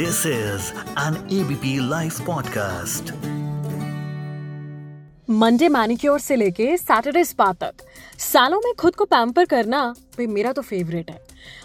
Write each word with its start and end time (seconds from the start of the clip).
This 0.00 0.18
is 0.26 0.66
an 0.96 1.16
ABP 1.28 1.70
Life 1.80 2.18
podcast. 2.26 3.10
Monday 5.30 5.68
manicure 5.68 6.20
से 6.20 6.36
लेके 6.36 6.76
Saturday 6.76 7.24
spa 7.24 7.52
तक। 7.52 7.74
सालों 8.18 8.60
में 8.60 8.72
खुद 8.74 8.94
को 8.94 9.04
पैम्पर 9.04 9.44
करना 9.44 9.82
भाई 9.92 10.26
मेरा 10.26 10.52
तो 10.52 10.62
फेवरेट 10.62 11.10
है। 11.10 11.20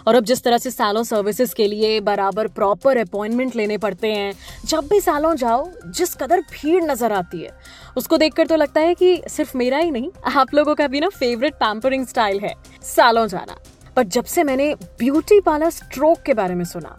और 0.08 0.14
अब 0.14 0.24
जिस 0.24 0.42
तरह 0.44 0.58
से 0.58 0.70
सालों 0.70 1.02
सर्विसेज़ 1.02 1.54
के 1.54 1.68
लिए 1.68 2.00
बराबर 2.00 2.48
प्रॉपर 2.48 2.96
अपॉइंटमेंट 2.96 3.56
लेने 3.56 3.78
पड़ते 3.78 4.12
हैं, 4.12 4.32
जब 4.64 4.88
भी 4.88 5.00
सालों 5.00 5.34
जाओ, 5.34 5.72
जिस 5.86 6.14
कदर 6.14 6.40
भीड़ 6.40 6.84
नज़र 6.84 7.12
आती 7.12 7.42
है, 7.42 7.50
उसको 7.96 8.16
देखकर 8.16 8.46
तो 8.46 8.56
लगता 8.56 8.80
है 8.80 8.94
कि 8.94 9.22
सिर्फ़ 9.28 9.56
मेरा 9.58 9.78
ही 9.78 9.90
नहीं, 9.90 10.10
आप 10.36 10.54
लोगों 10.54 10.74
का 10.74 10.86
भी 10.86 11.00
ना 11.00 11.08
फेवरेट 11.08 11.54
पैम्परिंग 11.54 12.06
स्टाइल 12.06 12.40
है, 12.40 12.54
सालों 12.82 13.26
जाना। 13.26 13.56
पर 13.96 14.02
जब 14.02 14.24
से 14.24 14.44
मैंने 14.44 14.74
ब्यूटी 14.74 15.40
पार्लर 15.40 15.70
स्ट्रोक 15.70 16.22
के 16.22 16.34
बारे 16.34 16.54
में 16.54 16.64
सुना 16.64 16.96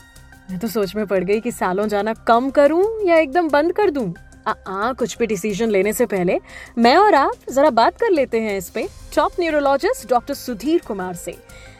मैं 0.49 0.59
तो 0.59 0.67
सोच 0.67 0.95
में 0.95 1.05
पड़ 1.07 1.23
गई 1.23 1.39
कि 1.39 1.51
सालों 1.51 1.87
जाना 1.87 2.13
कम 2.27 2.49
करूँ 2.49 2.83
या 3.05 3.15
एकदम 3.15 3.49
बंद 3.49 3.73
कर 3.73 3.89
दूँ। 3.89 4.13
आ, 4.47 4.51
आ, 4.67 4.93
कुछ 4.93 5.17
भी 5.17 5.25
डिसीज़न 5.27 5.69
लेने 5.69 5.93
से 5.93 6.05
पहले 6.05 6.39
मैं 6.77 6.95
और 6.97 7.15
आप 7.15 7.49
जरा 7.51 7.69
बात 7.69 7.99
कर 7.99 8.11
लेते 8.11 8.41
हैं 8.41 8.57
इस 8.57 8.69
पे 8.69 8.88
top 9.15 9.31
neurologist 9.39 10.09
doctor 10.09 10.33
Sudhir 10.33 10.81
Kumar 10.88 11.15
से 11.15 11.35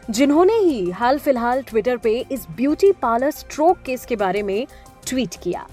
जिन्होंने 0.10 0.54
ही 0.54 0.90
हाल 0.92 1.20
फ़िलहाल 1.20 1.62
ट्विटर 1.62 1.98
पे 1.98 2.26
इस 2.32 2.46
ब्यूटी 2.50 2.92
पार्लर 2.92 3.32
स्ट्रोक 3.32 3.82
केस 3.86 4.06
के 4.06 4.16
बारे 4.16 4.44
में 4.44 4.68
ट्वीट 5.08 5.36
किया। 5.44 5.66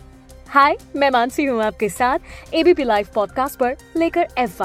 हाय 0.48 0.76
मैं 0.96 1.10
मानसी 1.10 1.44
हूँ 1.44 1.62
आपके 1.62 1.88
साथ 1.88 2.54
एबीपी 2.54 2.84
लाइव 2.84 3.06
पॉडकास्ट 3.14 3.58
पर 3.58 3.76
लेकर 3.96 4.28
एफ़ 4.38 4.62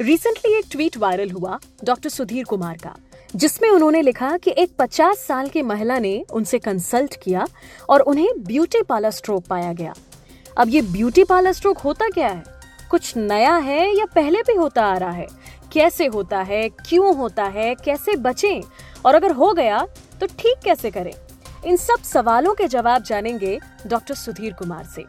रिसेंटली 0.00 0.58
एक 0.58 0.64
ट्वीट 0.70 0.96
वायरल 0.96 1.30
हुआ 1.30 1.58
डॉक्टर 1.84 2.08
सुधीर 2.08 2.44
कुमार 2.44 2.76
का। 2.76 2.96
जिसमें 3.36 3.70
उन्होंने 3.70 4.02
लिखा 4.02 4.36
कि 4.36 4.54
एक 4.58 4.76
50 4.78 5.18
साल 5.18 5.48
की 5.48 5.62
महिला 5.62 5.98
ने 5.98 6.24
उनसे 6.32 6.58
कंसल्ट 6.58 7.16
किया 7.22 7.46
और 7.88 8.00
उन्हें 8.00 8.28
ब्यूटी 8.38 8.82
पार्लर 8.82 9.10
स्ट्रोक 9.10 9.44
पाया 9.46 9.72
गया। 9.72 9.94
अब 10.58 10.68
ये 10.68 10.82
ब्यूटी 10.82 11.24
पार्लर 11.24 11.52
स्ट्रोक 11.52 11.78
होता 11.78 12.08
क्या 12.08 12.28
है? 12.28 12.42
कुछ 12.90 13.16
नया 13.16 13.56
है 13.56 13.98
या 13.98 14.04
पहले 14.04 14.42
भी 14.42 14.54
होता 14.54 14.84
आ 14.84 14.96
रहा 14.96 15.10
है? 15.10 15.26
कैसे 15.72 16.06
होता 16.06 16.38
है? 16.38 16.68
क्यों 16.68 17.16
होता 17.16 17.44
है? 17.44 17.74
कैसे 17.74 18.16
बचें? 18.16 18.62
और 19.06 19.14
अगर 19.14 19.32
हो 19.32 19.52
गया 19.52 19.86
तो 20.20 20.26
ठीक 20.26 20.56
कैसे 20.64 20.90
करें? 20.90 21.12
इन 21.66 21.76
सब 21.76 22.02
सवालों 22.02 22.54
के 22.54 22.68
जवाब 22.68 23.02
जानेंगे 23.02 23.60
डॉक्टर 23.86 24.14
सुधीर 24.14 24.52
कुमार 24.52 24.84
से। 24.84 25.04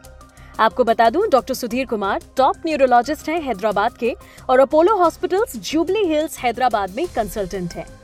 आपको 0.60 0.84
बता 0.84 1.10
दूँ, 1.10 1.28
doctor 1.28 1.54
Sudhir 1.54 1.86
Kumar 1.86 2.20
top 2.36 2.56
neurologist 2.66 3.28
हैं 3.28 3.42
हैदराबाद 3.42 3.96
के 3.96 4.16
और 4.50 4.60
अपोलो 4.60 4.96
हॉस्पिटल्स, 4.96 5.56
जुबली 5.56 6.04
हिल्स 6.04 6.38
हैदराबाद 6.38 6.90
में 6.96 7.06
कंसल्टेंट 7.06 7.72
हैं। 7.72 7.99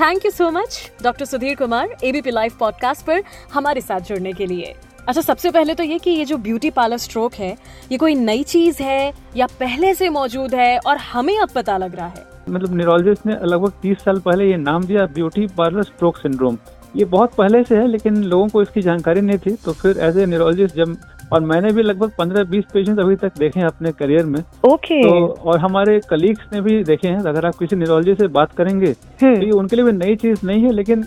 Thank 0.00 0.24
you 0.24 0.30
so 0.30 0.50
much 0.50 0.90
doctor 1.02 1.24
Sudhir 1.24 1.54
Kumar 1.56 1.94
ABP 2.04 2.30
live 2.30 2.52
podcast 2.58 3.04
पर 3.06 3.22
हमारे 3.52 3.80
साथ 3.80 4.00
जुड़ने 4.00 4.32
के 4.32 4.46
लिए। 4.46 4.74
अच्छा 5.08 5.20
सबसे 5.20 5.50
पहले 5.50 5.74
तो 5.74 5.84
ये 5.84 5.98
कि 5.98 6.10
ये 6.10 6.24
जो 6.24 6.36
ब्यूटी 6.36 6.70
पार्लर 6.70 6.98
स्ट्रोक 6.98 7.34
है, 7.34 7.50
ये 7.92 7.98
कोई 7.98 8.14
नई 8.14 8.42
चीज़ 8.42 8.82
है 8.82 9.12
या 9.36 9.46
पहले 9.60 9.92
से 9.94 10.08
मौजूद 10.08 10.54
है 10.54 10.78
और 10.78 10.96
हमें 10.96 11.38
अब 11.38 11.48
पता 11.48 11.76
लग 11.78 11.96
रहा 11.96 12.06
है? 12.06 12.24
मतलब 12.48 12.76
न्यूरोलॉजिस्ट 12.76 13.26
ने 13.26 13.36
लगभग 13.44 13.72
तीस 13.82 14.04
साल 14.04 14.18
पहले 14.20 14.50
ये 14.50 14.56
नाम 14.56 14.84
दिया 14.84 15.06
ब्यूटी 15.14 15.46
पार्लर 15.58 15.82
स्ट्रोक 15.82 16.16
सिंड्रोम 16.16 16.58
ये 16.96 17.04
बहुत 17.06 17.34
पहले 17.34 17.64
से 17.64 17.76
है, 17.76 17.86
लेकिन 17.86 18.22
लोगों 18.24 18.48
को 18.48 18.62
इसकी 18.62 18.82
जानकारी 18.82 19.20
नहीं 19.20 19.38
थी 19.38 19.56
तो 19.64 19.72
फिर 19.72 19.98
एज 20.00 20.18
ए 20.18 20.26
न्यूरोलॉजिस्ट 20.26 20.76
जब 20.76 20.96
और 21.32 21.40
मैंने 21.42 21.72
भी 21.72 21.82
लगभग 21.82 22.12
पंद्रह 22.18 22.44
बीस 22.44 22.64
पेशेंट 22.72 23.00
अभी 23.00 23.16
तक 23.16 23.38
देखे 23.38 23.60
हैं 23.60 23.66
अपने 23.66 23.92
करियर 23.92 24.26
में। 24.26 24.42
ओके 24.64 25.02
तो 25.02 25.26
और 25.42 25.58
हमारे 25.58 26.00
कलीग्स 26.10 26.52
ने 26.52 26.60
भी 26.60 26.82
देखे 26.84 27.08
हैं। 27.08 27.20
अगर 27.20 27.46
आप 27.46 27.54
किसी 27.56 27.76
न्यूरोलॉजी 27.76 28.14
से 28.14 28.26
बात 28.28 28.52
करेंगे 28.52 28.92
तो 28.92 29.32
ये 29.36 29.50
उनके 29.52 29.76
लिए 29.76 29.84
भी 29.84 29.92
नई 29.94 30.16
चीज़ 30.16 30.46
नहीं 30.46 30.62
है 30.64 30.72
लेकिन 30.72 31.04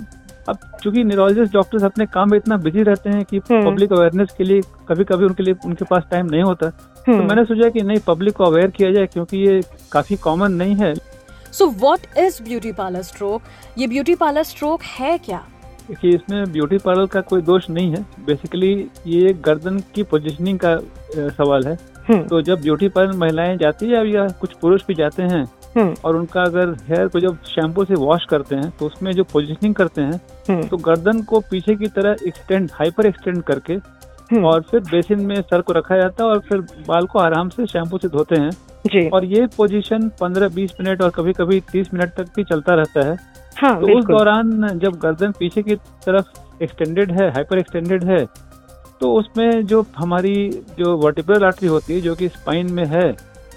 अब 0.50 0.58
चूँकि 0.84 1.04
न्यूरोलॉजिस्ट 1.04 1.54
डॉक्टर्स 1.54 1.84
अपने 1.84 2.06
काम 2.14 2.30
में 2.32 2.38
इतना 2.38 2.58
बिज़ी 2.60 2.84
रहते 2.84 3.10
हैं 3.10 3.24
कि 3.26 3.40
पब्लिक 3.42 3.94
अवेयरनेस 3.94 4.34
के 4.38 4.44
लिए 4.44 4.62
कभी 4.88 5.04
कभी 5.04 5.26
उनके 5.26 5.44
लिए 5.44 5.56
उनके 5.66 5.86
पास 5.86 6.04
टाइम 6.12 6.26
नहीं 6.26 6.44
होता। 6.44 6.70
तो 6.70 7.12
मैंने 7.14 7.44
सोचा 7.46 7.70
कि 7.70 7.82
नहीं 7.82 8.00
पब्लिक 8.08 8.36
को 8.36 8.44
अवेयर 8.44 8.72
किया 8.72 8.92
जाए 8.92 9.06
क्योंकि 9.06 9.38
ये 9.38 9.62
काफ़ी 9.92 10.16
कॉमन 10.18 10.52
नहीं 10.54 10.76
है। 10.76 10.94
So 11.52 11.68
what 11.80 12.18
is 12.18 12.42
beauty 12.44 12.72
parlour 12.72 13.02
stroke 13.04 13.42
ये 13.78 13.88
ब्यूटी 13.88 14.16
पार्लर 14.16 14.44
स्ट्रोक 14.44 14.84
है 15.00 15.18
क्या? 15.18 15.42
कि 15.92 16.10
इसमें 16.10 16.52
ब्यूटी 16.52 16.78
पार्लर 16.78 17.06
का 17.06 17.22
कोई 17.24 17.42
दोष 17.42 17.70
नहीं 17.70 17.92
है। 17.92 18.02
बेसिकली 18.26 18.74
ये 19.08 19.34
गर्दन 19.46 19.80
की 19.96 20.04
पोजीशनिंग 20.04 20.60
का 20.60 20.78
सवाल 21.30 21.68
है। 21.68 21.76
तो 22.20 22.42
जब 22.42 22.62
ब्यूटी 22.62 22.88
पार्लर 22.90 23.18
महिलाएँ 23.18 23.58
जाती 23.58 23.90
है 23.90 24.08
या 24.10 24.28
कुछ 24.42 24.54
पुरुष 24.62 24.82
भी 24.88 24.94
जाते 24.94 25.24
हैं 25.24 25.44
और 26.04 26.16
उनका 26.16 26.42
अगर 26.42 26.74
हेयर 26.88 27.08
को 27.08 27.20
जब 27.20 27.38
शैम्पू 27.48 27.86
से 27.86 27.96
वॉश 27.96 28.26
करते 28.30 28.56
हैं 28.56 28.70
तो 28.80 28.86
उसमें 28.86 29.12
जो 29.12 29.24
पोजीशनिंग 29.24 29.76
करते 29.76 30.02
हैं 30.02 30.68
तो 30.68 30.78
गर्दन 30.80 31.22
को 31.24 31.40
पीछे 31.52 31.76
की 31.76 31.88
तरह 31.90 32.28
एक्सटेंड 32.28 32.70
हाइपर 32.74 33.06
एक्सटेंड 33.08 33.42
करके 33.44 33.78
और 34.42 34.62
फिर 34.62 34.80
बेसिन 34.82 35.26
में 35.26 35.42
सर 35.42 35.62
को 35.62 35.74
रखा 35.74 35.98
जाता 35.98 36.24
है 36.24 36.30
और 36.30 36.40
फिर 36.40 36.62
बाल 36.88 37.06
को 37.06 37.20
आराम 37.20 37.50
से 37.50 37.66
शैम्पू 37.68 37.98
से 37.98 38.08
धोते 38.08 38.36
हैं। 38.36 38.52
जी। 38.86 39.08
और 39.10 39.26
ये 39.26 39.46
पोजीशन 39.58 40.10
15-20 40.20 40.72
मिनट 40.82 41.02
और 41.02 41.10
कभी 41.10 41.34
कभी 41.34 41.60
30 41.72 41.94
मिनट 41.94 42.14
तक 42.14 42.30
भी 42.36 42.44
चलता 42.44 42.76
रहता 42.76 43.06
है। 43.06 43.18
हाँ 43.62 43.80
तो 43.82 43.98
उस 43.98 44.06
दौरान 44.06 44.68
जब 44.80 45.00
गर्दन 45.00 45.32
पीछे 45.32 45.62
की 45.64 45.76
तरफ़ 46.06 46.64
एक्सटेंडेड 46.64 47.12
है 47.12 47.30
हाइपर 47.30 47.60
एक्सटेंडेड 47.60 48.04
है 48.04 48.26
तो 49.02 49.14
उसमें 49.14 49.66
जो 49.66 49.86
हमारी 49.98 50.36
जो 50.80 50.96
वर्टिब्रल 50.98 51.44
आर्टरी 51.44 51.68
होती 51.68 51.94
है 51.94 52.02
जो 52.02 52.16
कि 52.16 52.28
स्पाइन 52.30 52.72
में 52.74 52.86
है 52.86 53.10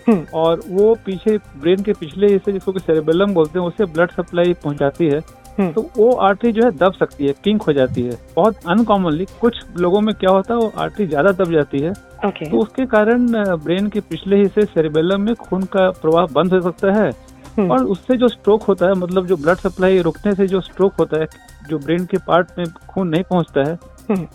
हम्म। 0.08 0.26
और 0.34 0.60
वो 0.68 0.94
पीछे 1.06 1.36
ब्रेन 1.56 1.82
के 1.82 1.92
पिछले 1.92 2.26
हिस्से 2.26 2.52
जिसको 2.52 2.72
कि 2.72 2.80
सेरेबेलम 2.80 3.34
बोलते 3.34 3.58
हैं 3.58 3.66
उससे 3.66 3.84
ब्लड 3.84 4.10
सप्लाई 4.10 4.52
पहुंचाती 4.54 5.06
है 5.06 5.18
हम्म। 5.58 5.70
तो 5.72 5.82
वो 5.96 6.10
आर्टरी 6.20 6.52
जो 6.52 6.64
है 6.64 6.70
दब 6.70 6.92
सकती 6.92 7.26
है 7.26 7.34
किंक 7.44 7.62
हो 7.62 7.72
जाती 7.72 8.02
है 8.02 8.18
बहुत 8.36 8.66
अनकॉमनली 8.68 9.26
कुछ 9.40 9.60
लोगों 9.76 10.00
में 10.00 10.14
क्या 10.14 10.30
होता 10.30 10.54
है 10.54 10.60
वो 10.60 10.72
आर्टरी 10.78 11.06
ज़्यादा 11.06 11.32
दब 11.34 11.52
जाती 11.52 11.78
है 11.78 11.92
ओके 12.26 12.50
तो 12.50 12.58
उसके 12.58 12.86
कारण 12.86 13.26
ब्रेन 13.56 13.88
के 13.88 14.00
पिछले 14.00 14.36
हिस्से 14.36 14.64
सेरेबेलम 14.64 15.20
में 15.20 15.34
खून 15.34 15.62
का 15.72 15.90
प्रवाह 15.90 16.26
बंद 16.32 16.52
हो 16.52 16.60
सकता 16.60 16.92
है। 16.92 17.10
और 17.70 17.84
उससे 17.84 18.16
जो 18.16 18.28
स्ट्रोक 18.28 18.62
होता 18.62 18.86
है 18.86 18.94
मतलब 18.94 19.26
जो 19.26 19.36
ब्लड 19.36 19.58
सप्लाई 19.58 19.98
रुकने 20.00 20.34
से 20.34 20.46
जो 20.46 20.60
स्ट्रोक 20.60 20.94
होता 20.98 21.20
है, 21.20 21.26
जो 21.68 21.78
ब्रेन 21.78 22.04
के 22.06 22.18
पार्ट 22.18 22.58
में 22.58 22.66
खून 22.88 23.08
नहीं 23.08 23.22
पहुँचता 23.22 23.68
है। 23.68 23.76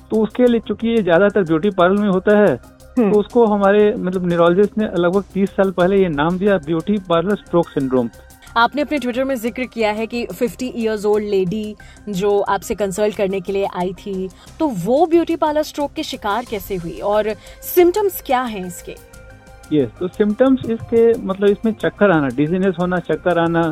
तो 0.09 0.21
उसके 0.23 0.47
लिए 0.47 0.59
चूँकि 0.59 0.87
ये 0.87 1.01
ज़्यादातर 1.03 1.43
ब्यूटी 1.43 1.69
पार्लर 1.69 2.01
में 2.01 2.09
होता 2.09 2.37
है। 2.39 2.55
तो 2.99 3.19
उसको 3.19 3.45
हमारे 3.45 3.93
मतलब 3.97 4.25
न्यूरोलॉजिस्ट 4.27 4.77
ने 4.77 4.87
लगभग 4.95 5.23
तीस 5.33 5.49
साल 5.49 5.71
पहले 5.71 6.01
ये 6.01 6.09
नाम 6.09 6.37
दिया 6.37 6.57
ब्यूटी 6.57 6.97
पार्लर 7.09 7.35
स्ट्रोक 7.35 7.69
सिंड्रोम 7.69 8.09
आपने 8.57 8.81
अपने 8.81 8.97
ट्विटर 8.99 9.23
में 9.23 9.35
ज़िक्र 9.35 9.65
किया 9.65 9.91
है 9.91 10.05
कि 10.07 10.25
50 10.33 10.63
इयर्स 10.63 11.05
ओल्ड 11.05 11.25
लेडी 11.25 11.75
जो 12.09 12.39
आपसे 12.39 12.75
कंसल्ट 12.75 13.15
करने 13.15 13.39
के 13.41 13.51
लिए 13.51 13.67
आई 13.75 13.93
थी 13.93 14.29
तो 14.59 14.67
वो 14.85 15.05
ब्यूटी 15.05 15.35
पार्लर 15.35 15.63
स्ट्रोक 15.63 15.93
के 15.93 16.03
शिकार 16.03 16.45
कैसे 16.45 16.75
हुई 16.75 16.99
और 17.05 17.33
सिम्टम्स 17.65 18.21
क्या 18.21 18.41
हैं 18.43 18.65
इसके 18.65 18.95
यस 19.73 19.89
तो 19.99 20.07
सिम्टम्स 20.09 20.69
इसके 20.69 21.01
मतलब 21.21 21.49
इसमें 21.49 21.71
चक्कर 21.73 22.11
आना 22.11 22.27
डिजीनेस 22.35 22.75
होना 22.79 22.99
चक्कर 23.09 23.39
आना 23.39 23.63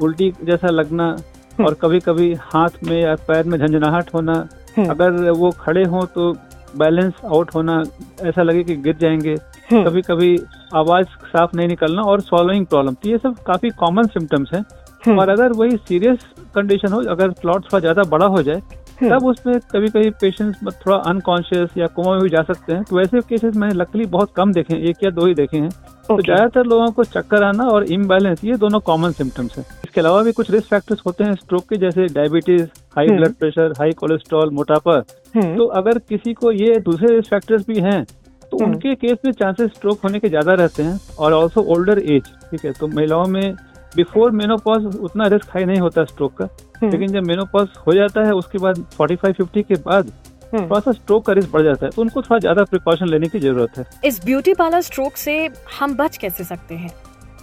उल्टी 0.00 0.32
जैसा 0.44 0.70
लगना 0.70 1.14
और 1.60 1.74
कभी 1.74 2.00
कभी 2.00 2.32
हाथ 2.44 2.82
में 2.84 3.00
या 3.00 3.14
पैर 3.28 3.46
में 3.46 3.58
झंझनाहट 3.58 4.14
होना 4.14 4.32
हम्म। 4.76 4.90
अगर 4.90 5.30
वो 5.32 5.50
खड़े 5.60 5.84
हों 5.84 6.04
तो 6.14 6.32
बैलेंस 6.76 7.12
आउट 7.24 7.54
होना 7.54 7.82
ऐसा 8.24 8.42
लगे 8.42 8.62
कि 8.64 8.76
गिर 8.76 8.96
जाएँगे 8.96 9.34
हम्म। 9.70 9.84
कभी 9.84 10.02
कभी 10.02 10.36
आवाज़ 10.74 11.06
साफ़ 11.26 11.56
नहीं 11.56 11.68
निकलना 11.68 12.02
और 12.02 12.20
सॉलोइंग 12.20 12.66
प्रॉब्लम 12.66 12.94
तो 12.94 13.08
ये 13.08 13.18
सब 13.18 13.36
काफ़ी 13.46 13.70
कॉमन 13.78 14.06
सिम्टम्स 14.08 14.54
हैं 14.54 14.64
हम्म। 15.06 15.18
और 15.18 15.28
अगर 15.28 15.52
वही 15.52 15.76
सीरियस 15.78 16.24
कंडीशन 16.54 16.92
हो 16.92 17.00
अगर 17.10 17.28
क्लॉट 17.40 17.64
थोड़ा 17.64 17.80
ज़्यादा 17.80 18.02
बड़ा 18.10 18.26
हो 18.26 18.42
जाए 18.42 18.56
हम्म। 18.56 18.79
तब 19.02 19.26
उसमें 19.26 19.58
कभी 19.70 19.88
कभी 19.88 20.10
पेशेंट्स 20.20 20.76
थोड़ा 20.76 20.96
अनकॉन्शियस 21.10 21.76
या 21.76 21.86
कोमा 21.90 22.12
में 22.12 22.22
भी 22.22 22.28
जा 22.28 22.42
सकते 22.44 22.72
हैं 22.72 22.82
तो 22.82 22.96
वैसे 22.96 23.20
केसेस 23.28 23.56
मैंने 23.56 23.74
लकली 23.74 24.06
बहुत 24.08 24.32
कम 24.36 24.52
देखे 24.52 24.74
हैं 24.74 24.82
एक 24.82 25.04
या 25.04 25.10
दो 25.10 25.26
ही 25.26 25.34
देखे 25.34 25.56
हैं 25.56 25.68
okay. 25.68 26.08
तो 26.08 26.22
ज़्यादातर 26.22 26.66
लोगों 26.66 26.90
को 26.90 27.04
चक्कर 27.06 27.42
आना 27.42 27.64
और 27.68 27.84
इम्बैलेंस 27.92 28.44
ये 28.44 28.56
दोनों 28.58 28.80
कॉमन 28.82 29.12
सिम्टम्स 29.12 29.58
हैं 29.58 29.64
इसके 29.84 30.00
अलावा 30.00 30.22
भी 30.22 30.32
कुछ 30.32 30.50
रिस्क 30.50 30.68
फैक्टर्स 30.68 31.02
होते 31.06 31.24
हैं 31.24 31.34
स्ट्रोक 31.34 31.64
के 31.64 31.76
जैसे 31.78 32.06
डायबिटीज़ 32.14 32.62
हाई 32.96 33.06
हम्म। 33.06 33.16
ब्लड 33.16 33.34
प्रेशर 33.34 33.72
हाई 33.78 33.92
कोलेस्ट्रॉल 33.94 34.50
मोटापा 34.50 34.96
हम्म। 35.34 35.56
तो 35.56 35.66
अगर 35.76 35.98
किसी 36.08 36.34
को 36.34 36.52
ये 36.52 36.78
दूसरे 36.82 37.14
रिस्क 37.14 37.30
फैक्टर्स 37.30 37.66
भी 37.66 37.80
हैं 37.80 38.04
तो 38.04 38.56
हम्म। 38.56 38.70
उनके 38.70 38.94
केस 38.96 39.18
में 39.24 39.32
चांसेस 39.32 39.70
स्ट्रोक 39.70 40.00
होने 40.04 40.18
के 40.18 40.28
ज़्यादा 40.28 40.54
रहते 40.54 40.82
हैं 40.82 40.98
और 41.18 41.32
ऑल्सो 41.32 41.62
ओल्डर 41.74 41.98
एज 42.06 42.32
ठीक 42.50 42.64
है 42.64 42.72
तो 42.72 42.86
महिलाओं 42.88 43.26
में 43.28 43.54
बिफोर 43.96 44.30
मेनोपॉज 44.30 44.96
उतना 44.96 45.26
रिस्क 45.26 45.50
हाई 45.54 45.64
नहीं 45.64 45.80
होता 45.80 46.04
स्ट्रोक 46.04 46.34
का 46.34 46.48
हम्म। 46.76 46.90
लेकिन 46.90 47.12
जब 47.12 47.26
मेनोपॉज 47.26 47.68
हो 47.86 47.94
जाता 47.94 48.24
है 48.26 48.32
उसके 48.32 48.58
बाद 48.58 48.84
45 49.00 49.40
50 49.40 49.62
के 49.62 49.74
बाद 49.86 50.12
हम्म। 50.52 50.62
थोड़ा 50.62 50.80
सा 50.80 50.92
स्ट्रोक 50.92 51.24
का 51.26 51.32
रिस्क 51.32 51.50
बढ़ 51.52 51.62
जाता 51.62 51.86
है। 51.86 51.90
तो 51.90 52.02
उनको 52.02 52.22
थोड़ा 52.22 52.38
ज़्यादा 52.38 52.64
प्रिकॉशन 52.64 53.08
लेने 53.08 53.28
की 53.28 53.38
ज़रूरत 53.38 53.78
है। 53.78 53.84
इस 54.04 54.24
ब्यूटी 54.24 54.54
पार्लर 54.54 54.80
स्ट्रोक 54.80 55.16
से 55.16 55.36
हम 55.78 55.94
बच 55.96 56.16
कैसे 56.16 56.44
सकते 56.44 56.74
हैं? 56.74 56.90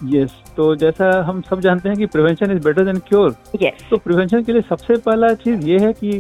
यस 0.06 0.30
yes, 0.30 0.56
तो 0.56 0.76
जैसा 0.76 1.12
हम 1.24 1.42
सब 1.42 1.60
जानते 1.60 1.90
हैं 1.90 1.98
कि 1.98 2.06
prevention 2.08 2.52
is 2.52 2.64
better 2.64 2.84
than 2.86 2.98
cure 3.08 3.32
तो 3.90 3.98
प्रिवेंशन 3.98 4.44
के 4.44 4.54
लिए 4.54 4.62
सबसे 4.70 4.98
पहला 4.98 5.34
चीज़ 5.36 5.66
ये 5.68 5.80
है 5.80 5.94
कि 5.94 6.12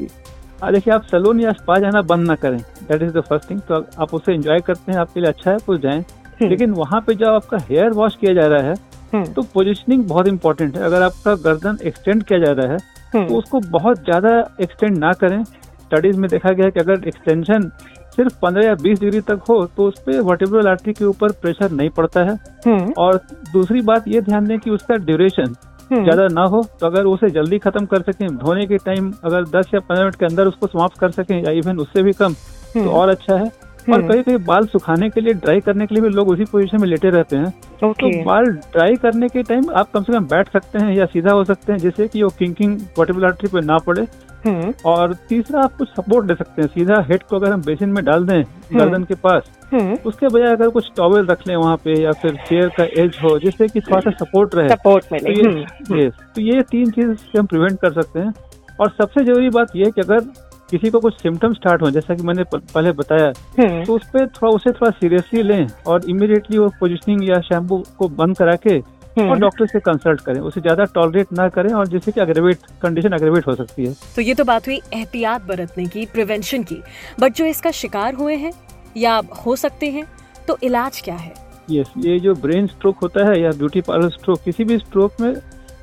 देखिए 0.64 0.94
आप 0.94 1.04
सलून 1.04 1.40
या 1.40 1.52
स्पा 1.54 1.78
जाना 1.80 2.02
बंद 2.04 2.28
ना 2.28 2.36
करें। 2.36 2.60
That 2.60 3.02
is 3.04 3.12
the 3.12 3.22
first 3.22 3.50
thing 3.50 3.60
तो 3.62 3.86
आप 4.02 4.14
उसे 4.14 4.34
एंजॉय 4.34 4.60
करते 4.68 4.92
हैं 4.92 5.00
आपके 5.00 5.20
लिए 5.20 5.30
अच्छा 5.30 5.52
है 5.52 5.58
तो 5.58 5.78
जाएँ। 5.78 6.04
लेकिन 6.42 6.72
वहाँ 6.74 7.00
पे 7.02 7.14
जब 7.16 7.28
आपका 7.28 7.58
हेयर 7.70 7.92
वॉश 7.92 8.16
किया 8.16 8.34
जा 8.34 8.48
रहा 8.48 8.64
है 8.64 8.76
तो 9.14 9.42
पोजिशनिंग 9.44 10.04
बहुत 10.08 10.28
इंपॉर्टेंट 10.28 10.78
है। 10.78 10.84
अगर 10.84 11.02
आपका 11.02 11.36
गर्दन 11.44 11.78
एक्सटेंड 11.88 12.24
किया 12.24 12.40
जा 12.40 12.52
रहा 12.54 12.72
है 12.72 12.78
तो 13.14 13.36
उसको 13.36 13.60
बहुत 13.70 14.04
ज़्यादा 14.06 14.30
एक्सटेंड 14.62 14.98
ना 14.98 15.12
करें। 15.16 15.44
स्टडीज़ 15.44 16.18
में 16.18 16.30
देखा 16.30 16.52
गया 16.52 16.66
है 16.66 16.72
कि 16.72 16.80
अगर 16.80 17.08
एक्सटेंशन 17.08 17.70
सिर्फ़ 18.16 18.34
पंद्रह 18.42 18.66
या 18.66 18.74
बीस 18.76 19.00
डिग्री 19.00 19.20
तक 19.22 19.42
हो 19.50 19.66
तो 19.68 19.88
उस 19.88 20.00
पर 20.00 20.20
वर्टिब्रल 20.22 20.68
आर्टरी 20.68 20.94
के 20.94 21.06
ऊपर 21.06 21.32
प्रेशर 21.42 21.72
नहीं 21.72 21.90
पड़ता 21.92 22.22
है। 22.22 22.36
हम्म, 22.66 22.92
और 22.98 23.20
दूसरी 23.54 23.82
बात 23.84 24.08
ये 24.08 24.22
ध्यान 24.22 24.48
दें 24.48 24.58
कि 24.60 24.70
उसका 24.72 24.96
ड्यूरेशन 24.98 25.56
हम्म, 25.92 26.04
ज़्यादा 26.04 26.28
ना 26.30 26.44
हो 26.46 26.62
तो 26.80 26.86
अगर 26.86 27.06
उसे 27.06 27.30
जल्दी 27.32 27.58
खत्म 27.60 27.86
कर 27.86 28.02
सकें 28.04 28.28
धोने 28.38 28.66
के 28.68 28.78
टाइम 28.86 29.12
अगर 29.24 29.44
10 29.50 29.74
या 29.74 29.80
15 29.82 30.00
मिनट 30.00 30.16
के 30.16 30.26
अंदर 30.26 30.48
उसको 30.48 30.68
समाप्त 30.68 31.00
कर 31.00 31.12
सकें 31.12 31.42
या 31.44 31.52
इवन 31.54 31.78
उससे 31.80 32.04
भी 32.04 32.12
कम 32.14 32.34
तो 32.34 32.80
हम्म, 32.80 32.90
और 32.90 33.10
अच्छा 33.10 33.36
है। 33.36 33.50
और 33.90 34.00
हम्म। 34.00 34.14
कई 34.14 34.22
कई 34.22 34.38
बाल 34.38 34.66
सुखाने 34.66 35.10
के 35.10 35.22
लिए 35.22 35.34
ड्राई 35.34 35.60
करने 35.60 35.86
के 35.88 35.96
लिए 35.96 36.04
भी 36.04 36.10
लोग 36.10 36.30
उसी 36.30 36.46
पोजीशन 36.46 36.82
में 36.82 36.88
लेटे 36.88 37.10
रहते 37.10 37.36
हैं। 37.36 37.54
okay. 37.84 38.00
तो 38.02 38.24
बाल 38.24 38.46
ड्राई 38.46 38.96
करने 38.96 39.28
के 39.28 39.44
टाइम 39.44 39.70
आप 39.76 39.92
कम 39.92 40.04
से 40.04 40.14
कम 40.14 40.26
बैठ 40.26 40.52
सकते 40.54 40.80
हैं 40.80 40.96
या 40.96 41.06
सीधा 41.06 41.34
हो 41.34 41.44
सकते 41.44 41.72
हैं 41.72 41.80
जिससे 41.80 42.08
कि 42.08 42.24
वो 42.24 42.30
किंकिंग 42.30 42.80
वर्टिब्रल 42.98 43.26
आर्टरी 43.26 43.50
पे 43.54 43.66
ना 43.66 43.78
पड़े। 43.78 44.08
हम्म, 44.46 44.74
और 44.86 45.14
तीसरा 45.30 45.62
आप 45.62 45.76
कुछ 45.78 45.90
सपोर्ट 45.90 46.26
दे 46.26 46.36
सकते 46.36 46.62
हैं। 46.62 46.70
सीधा 46.70 47.02
हेड 47.10 47.24
को 47.24 47.36
अगर 47.36 47.52
हम 47.52 47.62
बेसिन 47.62 47.90
में 47.90 48.04
डाल 48.06 48.26
दें 48.26 48.44
गर्दन 48.74 49.04
के 49.04 49.16
पास 49.16 49.50
हम्म, 49.74 49.98
उसके 50.06 50.28
बजाय 50.28 50.52
अगर 50.52 50.70
कुछ 50.70 50.90
टॉवेल 50.98 51.26
रख 51.26 51.48
लें 51.48 51.56
वहाँ 51.56 51.78
पे 51.78 52.02
या 52.02 52.12
फिर 52.12 52.36
चेयर 52.50 52.68
का 52.78 52.84
एज 53.02 53.18
हो 53.24 53.38
जिससे 53.40 53.68
कि 53.68 53.82
थोड़ा 53.82 54.00
सा 54.00 54.12
सपोर्ट 54.26 54.56
रहे। 54.56 54.70
सपोर्ट 54.70 55.06
तो 55.06 55.16
मिले। 55.16 55.34
ये 55.34 55.48
हम्म, 55.48 56.10
तो 56.10 56.42
ये 56.42 56.62
तीन 56.62 56.92
चीज़ 56.92 57.14
से 57.14 57.40
हम 57.40 57.46
प्रिवेंट 57.46 57.80
कर 57.80 58.02
सकते 58.02 58.20
हैं। 58.20 58.34
और 58.80 58.90
सबसे 58.92 59.24
ज़रूरी 59.26 59.50
बात 59.50 59.76
ये 59.76 59.86
है 59.86 59.92
कि 59.92 60.02
अगर 60.02 60.20
किसी 60.70 60.90
को 60.90 61.00
कुछ 61.00 61.14
सिम्टम 61.14 61.54
स्टार्ट 61.54 61.82
हो 61.82 61.90
जैसा 61.92 62.16
कि 62.16 62.24
मैंने 62.24 62.44
पहले 62.54 62.92
बताया 62.94 63.32
हम्म, 63.60 63.84
तो 63.86 63.96
उस 63.96 64.04
पर 64.14 64.28
थोड़ा 64.28 64.52
उसे 64.54 64.72
थोड़ा 64.72 64.92
सीरियसली 64.92 65.44
लें 65.44 65.68
और 65.88 66.10
इमीडिएटली 66.10 66.58
वो 66.58 66.68
पोजिशनिंग 66.80 67.30
या 67.30 67.40
शैम्पू 67.42 67.84
को 67.98 68.08
बंद 68.18 68.38
करा 68.38 68.56
के 68.58 68.78
और 68.78 69.24
हम्म। 69.24 69.40
डॉक्टर 69.40 69.66
से 69.68 69.80
कंसल्ट 69.80 70.22
करें। 70.22 70.40
उसे 70.40 70.62
ज़्यादा 70.62 70.84
टॉलरेट 70.96 71.32
ना 71.34 71.48
करें 71.50 71.72
और 71.74 71.88
जिससे 71.88 72.12
कि 72.12 72.22
अग्रेवेट 72.22 72.66
कंडीशन 72.82 73.12
अग्रेवेट 73.12 73.48
हो 73.48 73.56
सकती 73.56 73.86
है। 73.86 73.94
तो 74.16 74.22
ये 74.22 74.34
तो 74.34 74.44
बात 74.44 74.68
हुई 74.68 74.80
एहतियात 74.94 75.48
बरतने 75.48 75.86
की 75.86 76.06
प्रिवेंशन 76.06 76.64
की। 76.64 76.82
बट 77.20 77.34
जो 77.34 77.46
इसका 77.46 77.72
शिकार 77.74 78.14
हुए 78.14 78.36
हैं 78.36 78.52
या 78.98 79.22
हो 79.46 79.56
सकते 79.56 79.90
हैं 79.92 80.06
तो 80.48 80.58
इलाज 80.64 81.02
क्या 81.02 81.16
है? 81.16 81.34
यस 81.72 81.94
ये 81.98 82.20
जो 82.20 82.34
ब्रेन 82.36 82.68
स्ट्रोक 82.68 82.98
होता 82.98 83.28
है 83.30 83.42
या 83.42 83.52
ब्यूटी 83.54 83.82
पार्लर 83.82 84.10
स्ट्रोक 84.10 84.42
किसी 84.42 84.64
भी 84.64 84.78
स्ट्रोक 84.78 85.22
में 85.22 85.34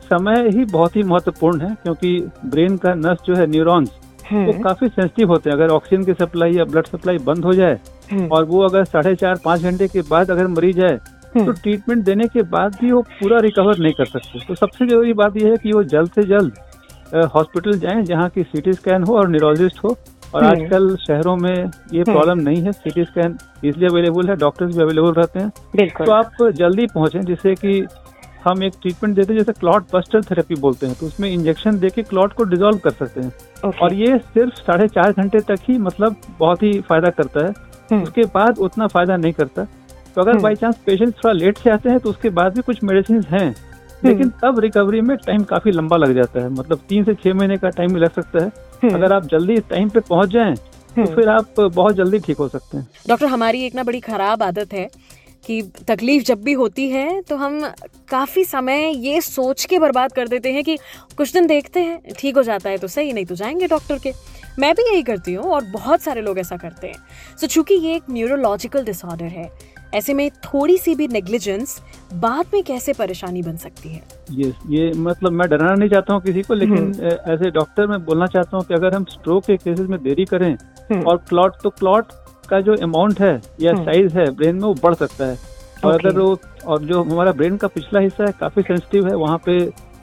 समय 0.04 0.48
ही 0.54 0.64
बहुत 0.66 0.96
ही 0.96 1.02
महत्वपूर्ण 1.02 1.60
है 1.60 1.75
क्योंकि 1.82 2.19
ब्रेन 2.46 2.76
का 2.76 2.94
नस 2.94 3.19
जो 3.26 3.34
है 3.34 3.46
न्यूरॉन्स 3.46 3.90
वो 4.25 4.38
हम्म, 4.41 4.62
काफ़ी 4.62 4.88
सेंसिटिव 4.88 5.29
होते 5.29 5.50
हैं। 5.50 5.56
अगर 5.56 5.69
ऑक्सीजन 5.71 6.05
की 6.05 6.12
सप्लाई 6.15 6.53
या 6.53 6.65
ब्लड 6.65 6.87
सप्लाई 6.87 7.19
बंद 7.25 7.44
हो 7.44 7.53
जाए 7.55 7.79
हम्म, 8.12 8.26
और 8.26 8.44
वो 8.44 8.62
अगर 8.65 8.85
साढ़े 8.85 9.15
चार 9.17 9.41
पाँच 9.44 9.62
घंटे 9.62 9.88
के 9.88 10.03
बाद 10.11 10.31
अगर 10.31 10.47
मरीज़ 10.49 10.76
जाए 10.76 10.97
तो 10.97 11.41
हम्म, 11.41 11.53
ट्रीटमेंट 11.53 12.05
देने 12.05 12.26
के 12.29 12.43
बाद 12.49 12.76
भी 12.81 12.91
वो 12.93 13.00
पूरा 13.12 13.38
रिकवर 13.41 13.79
नहीं 13.79 13.93
कर 13.93 14.05
सकते। 14.06 14.47
तो 14.49 14.55
सबसे 14.55 14.87
ज़रूरी 14.87 15.12
बात 15.15 15.37
यह 15.37 15.50
है 15.50 15.56
कि 15.56 15.73
वो 15.73 15.82
जल्द 15.85 16.11
से 16.11 16.23
जल्द 16.29 16.53
हॉस्पिटल 17.35 17.79
जाएँ 17.79 18.03
जहाँ 18.05 18.29
की 18.29 18.43
सीटी 18.43 18.73
स्कैन 18.73 19.03
हो 19.03 19.17
और 19.19 19.29
न्यूरोलॉजिस्ट 19.29 19.85
हो। 19.85 19.97
और 20.35 20.44
हम्म। 20.44 20.53
आजकल 20.53 20.94
शहरों 20.99 21.37
में 21.37 21.70
ये 21.94 22.05
प्रॉब्लम 22.05 22.38
नहीं 22.38 22.62
है। 22.62 22.73
सीटी 22.73 23.05
स्कैन 23.05 23.37
इजिली 23.65 23.87
अवेलेबल 23.87 24.29
है 24.29 24.37
डॉक्टर्स 24.37 24.77
भी 24.77 24.82
अवेलेबल 24.82 25.12
रहते 25.12 25.41
हैं। 25.41 25.88
तो 25.99 26.12
आप 26.12 26.43
जल्दी 26.53 26.87
पहुँचे 26.87 27.20
जिससे 27.25 27.55
कि 27.55 27.81
हम 28.44 28.62
एक 28.62 28.73
ट्रीटमेंट 28.82 29.14
देते 29.17 29.32
हैं 29.32 29.38
जैसे 29.41 29.52
क्लॉट 29.52 29.85
बस्टर 29.94 30.23
थेरेपी 30.23 30.55
बोलते 30.55 30.87
हैं। 30.87 30.94
तो 30.94 31.06
उसमें 31.06 31.31
इंजेक्शन 31.31 31.79
देके 31.79 32.02
क्लॉट 32.02 32.32
को 32.32 32.44
डिजोल्व 32.44 32.79
कर 32.79 32.91
सकते 32.91 33.20
हैं। 33.20 33.32
ओके, 33.67 33.85
और 33.85 33.94
ये 33.94 34.19
सिर्फ़ 34.19 34.55
साढ़े 34.56 34.88
चार 34.88 35.12
घंटे 35.12 35.41
तक 35.41 35.69
ही 35.69 35.79
मतलब 35.79 36.17
बहुत 36.38 36.62
ही 36.62 36.73
फ़ायदा 36.81 37.11
करता 37.11 37.44
है। 37.46 37.52
हम्म, 37.93 38.02
उसके 38.02 38.25
बाद 38.35 38.58
उतना 38.58 38.87
फ़ायदा 38.87 39.17
नहीं 39.17 39.32
करता। 39.32 39.64
तो 40.14 40.20
अगर 40.20 40.31
हम्म। 40.31 40.43
बाई 40.43 40.55
चांस 40.55 40.76
पेशेंट 40.87 41.14
थोड़ा 41.14 41.32
लेट 41.32 41.58
से 41.58 41.70
आते 41.70 41.91
हैं 41.91 41.99
तो 42.00 42.11
उसके 42.11 42.31
बाद 42.31 42.55
भी 42.55 42.62
कुछ 42.62 42.82
मेडिसिन 42.85 43.25
हैं। 43.31 43.55
लेकिन 44.05 44.29
तब 44.43 44.58
रिकवरी 44.58 45.00
में 45.00 45.17
टाइम 45.17 45.43
काफ़ी 45.44 45.70
लंबा 45.70 45.96
लग 45.96 46.14
जाता 46.14 46.41
है। 46.41 46.49
मतलब 46.50 46.81
तीन 46.88 47.05
से 47.05 47.14
छह 47.14 47.35
महीने 47.35 47.56
का 47.56 47.69
टाइम 47.70 47.96
लग 47.96 48.12
सकता 48.12 48.44
है। 48.44 48.49
हम्म, 48.82 48.94
अगर 48.94 49.12
आप 49.12 49.26
जल्दी 49.26 49.56
टाइम 49.70 49.88
पे 49.88 50.00
पहुँच 50.00 50.29
जाएँ 50.29 50.55
तो 50.55 51.02
हम्म। 51.02 51.14
फिर 51.14 51.29
आप 51.29 51.61
बहुत 51.61 51.94
जल्दी 51.96 52.19
ठीक 52.19 52.37
हो 52.37 52.49
सकते 52.49 52.76
हैं। 52.76 52.87
डॉक्टर 53.08 53.26
हमारी 53.26 53.64
एक 53.67 53.75
ना 53.75 53.82
बड़ी 53.82 54.00
खराब 54.00 54.43
आदत 54.43 54.73
है। 54.73 54.88
कि 55.46 55.61
तकलीफ़ 55.88 56.25
जब 56.25 56.43
भी 56.43 56.52
होती 56.52 56.88
है 56.91 57.20
तो 57.23 57.37
हम 57.37 57.61
काफ़ी 58.08 58.44
समय 58.44 58.87
ये 59.06 59.20
सोच 59.20 59.64
के 59.64 59.79
बर्बाद 59.79 60.12
कर 60.12 60.29
देते 60.29 60.52
हैं 60.52 60.64
कि 60.64 60.76
कुछ 61.17 61.32
दिन 61.32 61.46
देखते 61.46 61.81
हैं 61.81 62.14
ठीक 62.19 62.37
हो 62.37 62.43
जाता 62.43 62.70
है 62.70 62.79
तो 62.79 62.88
सही 62.88 63.12
नहीं 63.12 63.25
तो 63.25 63.35
जाएँगे 63.35 63.67
डॉक्टर 63.67 63.99
के। 63.99 64.12
मैं 64.58 64.75
भी 64.75 64.82
यही 64.82 65.02
करती 65.02 65.32
हूँ 65.35 65.44
और 65.44 65.64
बहुत 65.64 66.00
सारे 66.00 66.20
लोग 66.23 66.38
ऐसा 66.38 66.56
करते 66.56 66.87
हैं। 66.87 67.37
सो 67.41 67.46
चूँकि 67.46 67.75
ये 67.75 67.94
एक 67.96 68.02
न्यूरोलॉजिकल 68.11 68.85
डिसऑर्डर 68.85 69.25
है 69.25 69.50
ऐसे 69.94 70.14
में 70.14 70.29
थोड़ी 70.44 70.76
सी 70.79 70.94
भी 70.94 71.08
नेग्लिजेंस 71.08 71.81
बाद 72.14 72.46
में 72.55 72.62
कैसे 72.64 72.93
परेशानी 72.93 73.43
बन 73.43 73.56
सकती 73.56 73.88
है? 73.88 74.02
ये 74.31 74.52
ये 74.69 74.91
मतलब 74.96 75.32
मैं 75.32 75.49
डराना 75.49 75.75
नहीं 75.75 75.88
चाहता 75.91 76.14
हूँ 76.14 76.23
किसी 76.23 76.43
को 76.43 76.55
लेकिन 76.55 76.88
एज 77.32 77.46
ए 77.46 77.50
डॉक्टर 77.50 77.87
मैं 77.87 78.05
बोलना 78.05 78.26
चाहता 78.26 78.56
हूँ 78.56 78.64
कि 78.64 78.75
अगर 78.75 78.94
हम 78.94 79.05
स्ट्रोक 79.11 79.44
के 79.44 79.56
केसेस 79.56 79.88
में 79.88 80.02
देरी 80.02 80.25
करें 80.25 80.52
हम्म, 80.52 81.02
और 81.02 81.17
क्लॉट 81.29 81.62
तो 81.62 81.70
क्लॉट 81.70 82.12
का 82.46 82.61
जो 82.61 82.75
अमाउंट 82.82 83.20
है 83.20 83.41
या 83.61 83.73
हम्म। 83.73 83.85
साइज़ 83.85 84.19
है 84.19 84.31
ब्रेन 84.32 84.55
में 84.55 84.62
वो 84.62 84.75
बढ़ 84.82 84.94
सकता 84.94 85.25
है। 85.25 85.38
और 85.85 85.93
अगर 85.94 86.19
वो 86.19 86.37
और 86.67 86.82
जो 86.82 87.02
हमारा 87.02 87.32
ब्रेन 87.32 87.56
का 87.56 87.69
पिछला 87.69 88.00
हिस्सा 88.00 88.25
है 88.25 88.32
काफ़ी 88.41 88.62
सेंसिटिव 88.62 89.08
है 89.08 89.14
वहाँ 89.17 89.38
पे 89.46 89.58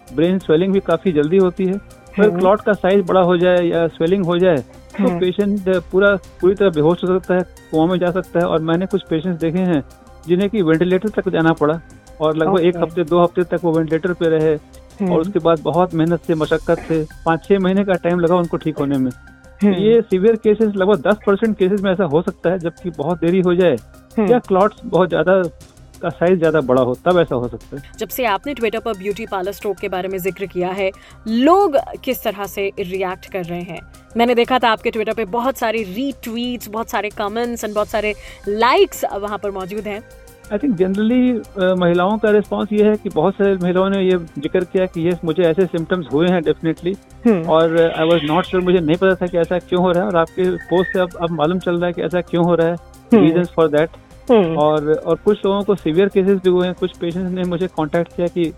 ब्रेन 0.08 0.38
स्वेलिंग 0.40 0.74
भी 0.74 0.80
काफ़ी 0.82 1.12
जल्दी 1.12 1.38
होती 1.38 1.66
है। 1.66 1.74
अगर 1.74 2.24
हम्म। 2.24 2.40
क्लॉट 2.40 2.62
का 2.62 2.74
साइज़ 2.74 3.02
बड़ा 3.06 3.22
हो 3.22 3.38
जाए 3.38 3.64
या 3.64 3.88
स्वेलिंग 3.90 4.26
हो 4.26 4.38
जाए 4.38 4.58
तो 4.58 5.04
हम्म। 5.04 5.20
पेशेंट 5.20 5.70
पूरा 5.92 6.16
पूरी 6.42 6.56
तरह 6.56 6.70
बेहोश 6.72 7.04
हो 7.04 7.08
सकता 7.10 7.36
है 7.36 7.42
कुआँ 7.72 7.86
में 7.88 7.98
जा 8.00 8.12
सकता 8.12 8.40
है। 8.40 8.46
और 8.46 8.62
मैंने 8.62 8.86
कुछ 8.86 9.04
पेशेंट्स 9.10 9.40
देखे 9.42 9.60
हैं 9.72 9.84
जिन्हें 10.28 10.50
कि 10.50 10.62
वेंटिलेटर 10.62 11.10
तक 11.10 11.30
जाना 11.30 11.54
पड़ा 11.54 11.80
और 12.22 12.36
लगभग 12.38 12.66
एक 12.66 12.78
हफ़्ते 12.78 13.04
दो 13.04 13.22
हफ़्ते 13.24 13.44
तक 13.56 13.64
वो 13.64 13.72
वेंटिलेटर 13.72 14.14
पे 14.14 14.30
रहे। 14.30 14.54
हम्म, 14.54 15.12
और 15.14 15.20
उसके 15.20 15.40
बाद 15.40 15.60
बहुत 15.64 15.94
मेहनत 15.94 16.22
से 16.22 16.36
मशक्कत 16.36 16.80
से 16.88 17.06
पाँच 17.26 17.46
छह 17.46 17.60
महीने 17.60 17.84
का 17.86 17.94
टाइम 18.04 18.20
लगा 18.20 18.36
उनको 18.36 18.58
ठीक 18.58 18.78
होने 18.78 18.98
में। 18.98 19.12
हम्म, 19.12 19.31
ये 19.64 20.02
सीवियर 20.02 20.36
केसेस 20.44 20.74
लगभग 20.76 21.02
दस 21.02 21.18
परसेंट 21.26 21.58
केसेस 21.58 21.82
में 21.82 21.92
ऐसा 21.92 22.04
हो 22.06 22.22
सकता 22.22 22.50
है 22.50 22.60
जबकि 22.60 22.90
बहुत 22.98 23.20
देरी 23.20 23.42
हो 23.42 23.54
जाए। 23.56 23.76
हम्म, 24.18 24.32
या 24.32 24.40
क्लॉट्स 24.40 24.82
बहुत 24.86 25.10
ज़्यादा 25.10 25.42
का 26.02 26.10
साइज़ 26.10 26.38
ज़्यादा 26.40 26.62
बड़ा 26.62 26.82
हो 26.82 26.94
तब 27.06 27.20
ऐसा 27.20 27.36
हो 27.36 27.48
सकता 27.48 27.78
है। 27.78 27.92
जब 27.98 28.10
से 28.10 28.26
आपने 28.26 28.54
ट्विटर 28.54 28.80
पर 28.80 28.98
ब्यूटी 28.98 29.26
पार्लर 29.26 29.52
स्ट्रोक 29.52 29.78
के 29.80 29.90
बारे 29.90 30.08
में 30.08 30.18
ज़िक्र 30.20 30.46
किया 30.46 30.70
है 30.70 30.90
लोग 31.28 31.78
किस 32.04 32.24
तरह 32.24 32.46
से 32.46 32.72
रिएक्ट 32.80 33.30
कर 33.32 33.44
रहे 33.44 33.62
हैं? 33.62 33.80
मैंने 34.18 34.36
देखा 34.36 34.60
था 34.60 34.70
आपके 34.70 34.92
ट्विटर 34.92 35.14
पे 35.14 35.26
बहुत 35.28 35.58
सारे 35.58 35.84
रीट्वीट्स 35.86 36.70
बहुत 36.70 36.90
सारे 36.90 37.10
कमेंट्स 37.18 37.64
एंड 37.64 37.74
बहुत 37.74 37.88
सारे 37.88 38.14
लाइक्स 38.48 39.06
वहाँ 39.14 39.38
पर 39.38 39.52
मौजूद 39.52 39.88
हैं। 39.88 40.02
आई 40.52 40.58
थिंक 40.58 40.76
जनरली 40.78 41.32
महिलाओं 41.80 42.18
का 42.18 42.30
रिस्पांस 42.32 42.68
ये 42.74 42.84
है 42.90 42.96
कि 42.96 43.10
बहुत 43.10 43.34
सारे 43.34 43.56
महिलाओं 43.56 43.90
ने 43.90 44.02
ये 44.04 44.18
ज़िक्र 44.18 44.64
किया 44.64 44.86
कि 44.86 45.02
ये 45.02 45.12
मुझे 45.26 45.44
ऐसे 45.44 45.66
सिम्टम्स 45.66 46.08
हुए 46.14 46.28
हैं 46.28 46.42
डेफिनेटली 46.44 46.96
हम्म, 47.28 47.44
और 47.50 47.78
आई 47.82 48.08
वॉज़ 48.08 48.24
नॉट 48.24 48.46
श्योर 48.46 48.64
मुझे 48.64 48.80
नहीं 48.80 48.98
पता 48.98 49.16
था 49.16 49.28
कि 49.28 49.38
ऐसा 49.38 49.60
क्यों 49.60 49.82
हो 49.84 49.92
रहा 49.92 50.04
है 50.04 50.10
और 50.10 50.18
आपके 50.18 50.50
पोस्ट 50.70 50.94
से 50.94 51.00
अब 51.00 51.16
अब 51.22 51.32
मालूम 51.32 51.60
चल 51.60 51.78
रहा 51.78 51.88
है 51.88 51.94
कि 51.94 52.02
ऐसा 52.02 52.22
क्यों 52.22 52.44
हो 52.46 52.56
रहा 52.56 52.68
है। 52.68 53.22
रीजन 53.22 53.44
फॉर 53.56 53.68
दैट 53.68 53.90
और 54.32 54.92
और 54.94 55.16
कुछ 55.26 55.46
लोगों 55.46 55.62
को 55.62 55.76
सीवियर 55.76 56.10
केसेस 56.10 56.40
भी 56.44 56.50
हुए 56.50 56.66
हैं 56.68 56.76
कुछ 56.80 56.98
पेशेंट्स 56.98 57.32
ने 57.32 57.44
मुझे 57.44 57.68
कांटेक्ट 57.68 58.16
किया 58.16 58.28
कि 58.28 58.52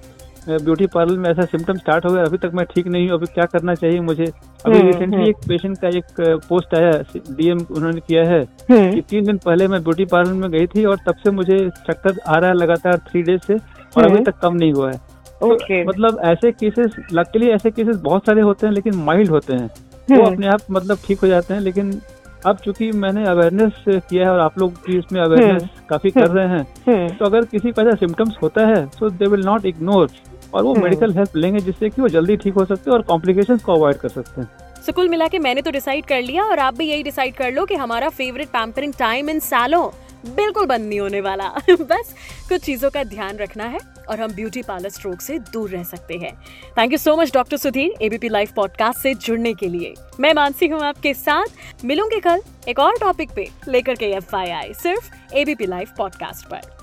ब्यूटी 0.48 0.86
पार्लर 0.86 1.18
में 1.18 1.30
ऐसा 1.30 1.44
सिम्टम 1.46 1.78
स्टार्ट 1.78 2.06
हो 2.06 2.10
गया 2.14 2.24
अभी 2.24 2.38
तक 2.38 2.52
मैं 2.54 2.66
ठीक 2.66 2.88
नहीं 2.88 3.08
हूँ 3.10 3.18
अभी 3.18 3.26
क्या 3.26 3.46
करना 3.46 3.76
चाहिए 3.76 4.00
मुझे? 4.00 4.26
अभी 4.66 4.78
हम्म, 4.78 4.88
रिसेंटली 4.88 5.16
हम्म। 5.16 5.28
एक 5.28 5.36
पेशेंट 5.48 5.78
का 5.78 5.88
एक 5.88 6.40
पोस्ट 6.50 6.76
आया 6.76 6.92
डीएम 7.30 7.66
उन्होंने 7.72 8.02
किया 8.02 8.24
है 8.24 8.42
हम्म, 8.42 8.92
कि 8.92 9.02
तीन 9.02 9.26
दिन 9.26 9.38
पहले 9.38 9.68
मैं 9.68 9.82
ब्यूटी 9.84 10.06
पार्लर 10.06 10.34
में 10.34 10.50
गई 10.52 10.68
थी 10.68 10.86
और 10.86 10.98
तब 11.08 11.16
से 11.24 11.32
मुझे 11.32 11.58
चक्कर 11.88 12.20
आ 12.28 12.38
रहा 12.38 12.50
है 12.50 12.56
लगातार 12.56 12.98
थ्री 13.10 13.22
डेज़ 13.22 13.42
से 13.48 13.54
और 13.54 14.04
अभी 14.04 14.14
हम्म। 14.14 14.24
तक 14.24 14.40
कम 14.40 14.56
नहीं 14.56 14.74
हुआ 14.74 14.92
है। 14.92 14.98
तो 15.42 15.50
मतलब 15.88 16.20
ऐसे 16.24 16.52
केसेस 16.52 16.96
लकली 17.14 17.50
ऐसे 17.50 17.72
केसेस 17.72 17.96
बहुत 18.02 18.26
सारे 18.26 18.42
होते 18.42 18.68
हैं 18.68 18.74
लेकिन 18.74 18.96
माइल्ड 18.96 19.30
होते 19.30 19.54
हैं। 19.54 19.68
वो 20.10 20.16
हम्म, 20.16 20.34
अपने 20.34 20.48
आप 20.48 20.60
मतलब 20.72 20.98
ठीक 21.06 21.20
हो 21.20 21.28
जाते 21.28 21.54
हैं 21.54 21.62
लेकिन 21.62 22.00
अब 22.46 22.58
चूँकि 22.58 22.92
मैंने 22.92 23.26
अवेयरनेस 23.26 23.84
किया 23.88 24.24
है 24.24 24.32
और 24.32 24.40
आप 24.40 24.58
लोग 24.60 24.74
भी 24.88 24.98
इसमें 24.98 25.20
अवेयरनेस 25.22 25.68
काफ़ी 25.90 26.10
कर 26.12 26.28
रहे 26.28 26.48
हैं 26.48 26.66
हम्म, 26.88 27.08
तो 27.10 27.26
अगर 27.26 27.46
किसी 27.46 27.72
को 27.72 27.82
ऐसा 27.82 27.96
सिम्टम्स 27.96 28.38
होता 28.44 28.66
है 28.68 28.86
so 28.90 29.10
they 29.10 29.26
will 29.26 29.46
not 29.46 29.66
ignore 29.66 30.10
और 30.54 30.64
वो 30.64 30.74
हम्म। 30.74 30.84
मेडिकल 30.84 31.14
हेल्प 31.14 31.36
लेंगे 31.36 31.60
जिससे 31.60 31.90
कि 31.90 32.02
वो 32.02 32.08
जल्दी 32.08 32.38
ठीक 32.38 32.54
हो 32.54 32.66
सकते 32.66 32.92
हैं 32.92 32.98
और 32.98 33.02
कॉम्प्लिकेशंस 33.02 33.64
को 33.64 33.74
अवॉइड 33.74 33.98
कर 33.98 34.10
सकते 34.10 34.42
हैं। 34.42 34.50
सो 34.86 34.92
कुल 34.92 35.10
मिला 35.10 35.28
के 35.28 35.40
मैंने 35.40 35.62
तो 35.62 35.72
डिसाइड 35.72 36.06
कर 36.06 36.22
लिया 36.22 36.44
और 36.44 36.60
आप 36.60 36.78
भी 36.78 36.86
यही 36.86 37.04
डिसाइड 37.04 37.36
कर 37.36 37.52
लो 37.52 37.66
कि 37.66 37.76
हमारा 37.76 38.10
फेवरेट 38.10 38.48
पैम्परिंग 38.48 38.94
टाइम 38.94 39.30
इन 39.30 39.40
सालों 39.40 39.90
बिल्कुल 40.26 40.66
बंद 40.66 40.86
नहीं 40.86 41.00
होने 41.00 41.22
वाला। 41.22 41.48
बस 41.70 42.14
कुछ 42.50 42.62
चीज़ों 42.62 42.90
का 42.90 43.04
ध्यान 43.04 43.38
रखना 43.38 43.64
है 43.64 43.80
और 44.10 44.22
हम 44.22 44.34
ब्यूटी 44.34 44.62
पार्लर 44.62 44.90
स्ट्रोक 44.90 45.22
से 45.22 45.40
दूर 45.40 45.70
रह 45.70 45.84
सकते 45.84 46.14
हैं। 46.14 46.32
Thank 46.78 46.92
you 46.92 46.98
so 46.98 47.16
much 47.16 47.34
doctor 47.34 47.58
Sudhir 47.58 47.94
ABP 48.02 48.30
live 48.30 48.50
podcast 48.56 49.00
से 49.00 49.14
जुड़ने 49.14 49.54
के 49.54 49.68
लिए। 49.68 49.94
मैं 50.20 50.34
मानसी 50.34 50.68
हूँ 50.68 50.82
आपके 50.82 51.14
साथ। 51.14 51.86
मिलूँगी 51.86 52.20
कल 52.20 52.42
एक 52.70 52.80
और 52.80 52.98
टॉपिक 53.00 53.32
पे 53.36 53.50
लेकर 53.68 53.96
के 53.96 54.06
एफ़ 54.06 54.36
सिर्फ़ 54.74 55.36
एबीपी 55.36 55.66
लाइव 55.66 55.88
पॉडकास्ट 55.98 56.48
पर। 56.48 56.83